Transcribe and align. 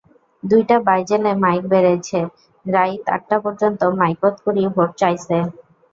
দুইটা 0.43 0.75
বাইজলে 0.87 1.31
মাইক 1.43 1.63
বেড়ায়ছে, 1.71 2.19
রাইত 2.65 3.03
আটটা 3.07 3.37
পর্যন্ত 3.45 3.81
মাইকত 3.99 4.35
করি 4.45 4.63
ভোট 4.75 4.89
চায়ছে। 4.97 5.37